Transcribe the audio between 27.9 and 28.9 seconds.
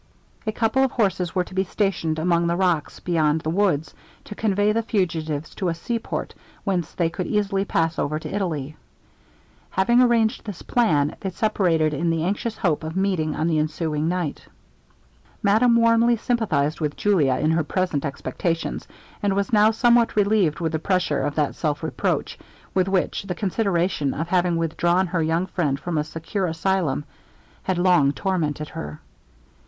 tormented